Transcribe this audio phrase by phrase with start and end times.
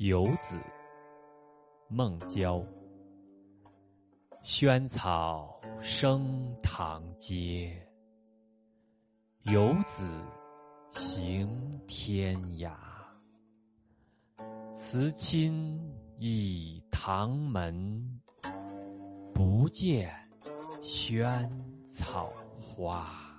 [0.00, 0.58] 游子，
[1.86, 2.64] 孟郊。
[4.42, 7.86] 萱草生堂阶，
[9.42, 10.08] 游子
[10.90, 12.72] 行天涯。
[14.74, 15.78] 辞亲
[16.16, 18.02] 倚堂门，
[19.34, 20.10] 不见
[20.80, 21.46] 萱
[21.90, 23.29] 草花。